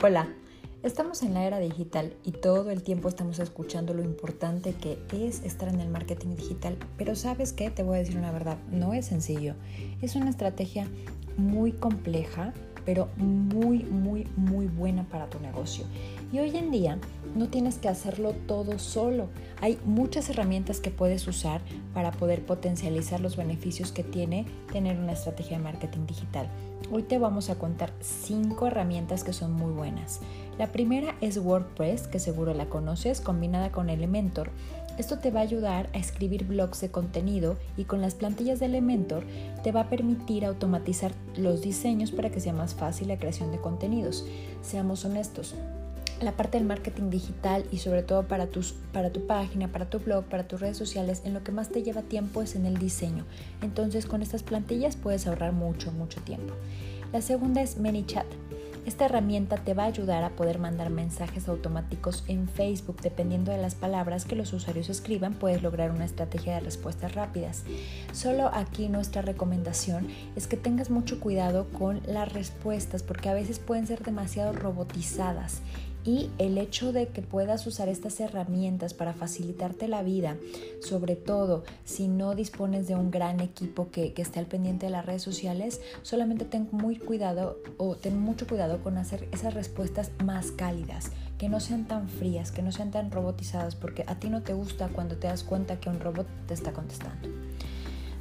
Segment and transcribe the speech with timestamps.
[0.00, 0.28] Hola,
[0.84, 5.42] estamos en la era digital y todo el tiempo estamos escuchando lo importante que es
[5.42, 8.94] estar en el marketing digital, pero sabes qué, te voy a decir una verdad, no
[8.94, 9.56] es sencillo,
[10.00, 10.86] es una estrategia
[11.36, 12.54] muy compleja,
[12.88, 15.84] pero muy, muy, muy buena para tu negocio.
[16.32, 16.96] Y hoy en día
[17.36, 19.28] no tienes que hacerlo todo solo.
[19.60, 21.60] Hay muchas herramientas que puedes usar
[21.92, 26.48] para poder potencializar los beneficios que tiene tener una estrategia de marketing digital.
[26.90, 30.20] Hoy te vamos a contar cinco herramientas que son muy buenas.
[30.58, 34.50] La primera es WordPress, que seguro la conoces, combinada con Elementor.
[34.98, 38.66] Esto te va a ayudar a escribir blogs de contenido y con las plantillas de
[38.66, 39.24] Elementor
[39.62, 43.60] te va a permitir automatizar los diseños para que sea más fácil la creación de
[43.60, 44.26] contenidos.
[44.60, 45.54] Seamos honestos,
[46.20, 50.00] la parte del marketing digital y sobre todo para, tus, para tu página, para tu
[50.00, 52.78] blog, para tus redes sociales, en lo que más te lleva tiempo es en el
[52.78, 53.24] diseño.
[53.62, 56.54] Entonces con estas plantillas puedes ahorrar mucho, mucho tiempo.
[57.12, 58.26] La segunda es ManyChat.
[58.88, 63.02] Esta herramienta te va a ayudar a poder mandar mensajes automáticos en Facebook.
[63.02, 67.64] Dependiendo de las palabras que los usuarios escriban, puedes lograr una estrategia de respuestas rápidas.
[68.14, 73.58] Solo aquí nuestra recomendación es que tengas mucho cuidado con las respuestas porque a veces
[73.58, 75.60] pueden ser demasiado robotizadas
[76.04, 80.36] y el hecho de que puedas usar estas herramientas para facilitarte la vida,
[80.80, 85.06] sobre todo si no dispones de un gran equipo que, esté al pendiente de las
[85.06, 90.50] redes sociales, solamente ten muy cuidado o ten mucho cuidado con hacer esas respuestas más
[90.50, 94.42] cálidas, que no sean tan frías, que no sean tan robotizadas, porque a ti no
[94.42, 97.28] te gusta cuando te das cuenta que un robot te está contestando.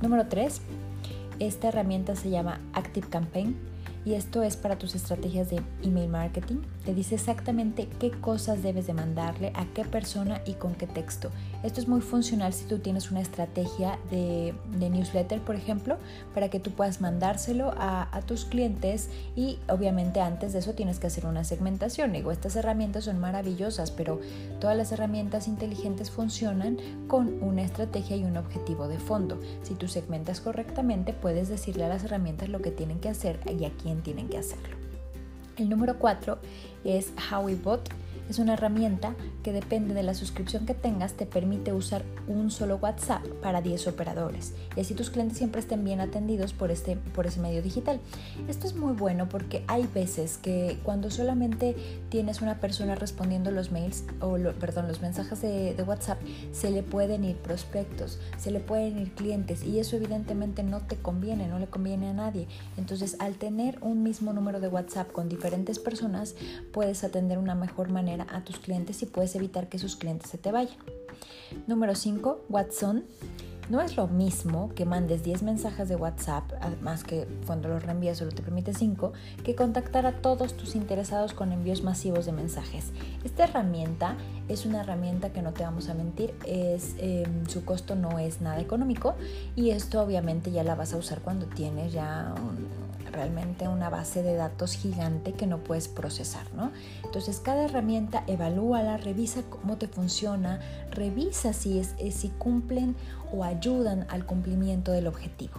[0.00, 0.60] Número 3.
[1.38, 3.73] Esta herramienta se llama Active Campaign
[4.04, 6.62] y esto es para tus estrategias de email marketing.
[6.84, 11.30] Te dice exactamente qué cosas debes de mandarle, a qué persona y con qué texto.
[11.64, 15.96] Esto es muy funcional si tú tienes una estrategia de, newsletter, por ejemplo,
[16.34, 21.06] para que tú puedas mandárselo a, tus clientes y obviamente antes de eso tienes que
[21.06, 22.12] hacer una segmentación.
[22.12, 24.20] Digo, estas herramientas son maravillosas, pero
[24.60, 26.76] todas las herramientas inteligentes funcionan
[27.08, 29.40] con una estrategia y un objetivo de fondo.
[29.62, 33.64] Si tú segmentas correctamente, puedes decirle a las herramientas lo que tienen que hacer y
[33.64, 34.76] a quién tienen que hacerlo.
[35.56, 36.38] El número 4
[36.84, 37.88] es HowieBot
[38.28, 42.76] es una herramienta que depende de la suscripción que tengas, te permite usar un solo
[42.76, 47.26] WhatsApp para 10 operadores y así tus clientes siempre estén bien atendidos por, este, por
[47.26, 48.00] ese medio digital.
[48.48, 51.76] Esto es muy bueno porque hay veces que cuando solamente
[52.08, 56.20] tienes una persona respondiendo los mails o perdón, los mensajes de, de WhatsApp,
[56.52, 60.96] se le pueden ir prospectos, se le pueden ir clientes y eso evidentemente no te
[60.96, 62.46] conviene, no le conviene a nadie.
[62.76, 66.34] Entonces, al tener un mismo número de WhatsApp con diferentes personas,
[66.72, 70.38] puedes atender una mejor manera a tus clientes y puedes evitar que sus clientes se
[70.38, 70.76] te vayan.
[71.66, 73.04] Número 5, Watson.
[73.70, 78.18] No es lo mismo que mandes 10 mensajes de WhatsApp, además que cuando los reenvías
[78.18, 82.92] solo te permite 5, que contactar a todos tus interesados con envíos masivos de mensajes.
[83.24, 84.16] Esta herramienta
[84.48, 88.42] es una herramienta que no te vamos a mentir, es, em, su costo no es
[88.42, 89.14] nada económico
[89.56, 92.83] y esto obviamente ya la vas a usar cuando tienes ya un,
[93.14, 96.70] realmente una base de datos gigante que no puedes procesar, ¿no?
[97.04, 100.60] Entonces cada herramienta evalúala, revisa cómo te funciona,
[100.90, 102.96] revisa si, es, si cumplen
[103.32, 105.54] o ayudan al cumplimiento del objetivo.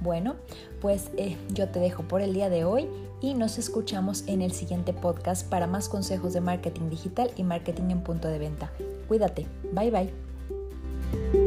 [0.00, 0.36] Bueno,
[0.80, 2.88] pues eh, yo te dejo por el día de hoy
[3.20, 7.90] y nos escuchamos en el siguiente podcast para más consejos de marketing digital y marketing
[7.90, 8.70] en punto de venta.
[9.08, 11.39] Cuídate, bye bye.